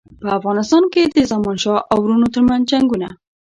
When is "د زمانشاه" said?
1.15-1.85